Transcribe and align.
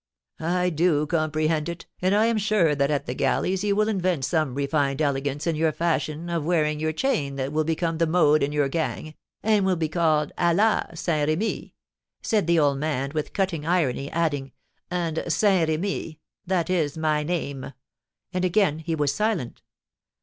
"I 0.39 0.71
do 0.71 1.05
comprehend 1.05 1.69
it, 1.69 1.85
and 2.01 2.15
I 2.15 2.25
am 2.25 2.39
sure 2.39 2.73
that 2.73 2.89
at 2.89 3.05
the 3.05 3.13
galleys 3.13 3.63
you 3.63 3.75
will 3.75 3.87
invent 3.87 4.25
some 4.25 4.55
refined 4.55 4.99
elegance 4.99 5.45
in 5.45 5.55
your 5.55 5.71
fashion 5.71 6.27
of 6.27 6.43
wearing 6.43 6.79
your 6.79 6.91
chain 6.91 7.35
that 7.35 7.53
will 7.53 7.63
become 7.65 7.99
the 7.99 8.07
mode 8.07 8.41
in 8.41 8.51
your 8.51 8.67
gang, 8.67 9.13
and 9.43 9.63
will 9.63 9.75
be 9.75 9.87
called 9.89 10.31
à 10.39 10.55
la 10.55 10.87
Saint 10.95 11.27
Remy," 11.27 11.75
said 12.19 12.47
the 12.47 12.57
old 12.57 12.79
man, 12.79 13.11
with 13.13 13.33
cutting 13.33 13.63
irony, 13.63 14.09
adding, 14.09 14.53
"and 14.89 15.23
Saint 15.27 15.69
Remy, 15.69 16.19
that 16.47 16.67
is 16.71 16.97
my 16.97 17.21
name!" 17.21 17.71
And 18.33 18.43
again 18.43 18.79
he 18.79 18.95
was 18.95 19.13
silent. 19.13 19.61